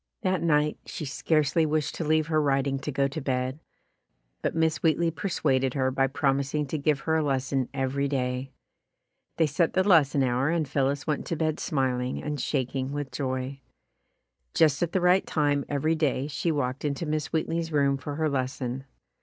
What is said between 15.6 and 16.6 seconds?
every day she